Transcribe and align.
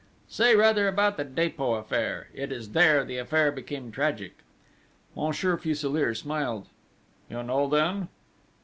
"Say 0.27 0.55
rather 0.55 0.87
about 0.87 1.17
the 1.17 1.23
Dépôt 1.25 1.79
affair! 1.79 2.29
It 2.33 2.51
is 2.51 2.71
there 2.71 3.05
the 3.05 3.19
affair 3.19 3.51
became 3.51 3.91
tragic." 3.91 4.37
Monsieur 5.15 5.57
Fuselier 5.57 6.15
smiled: 6.15 6.65
"You 7.29 7.43
know 7.43 7.69
then?" 7.69 8.07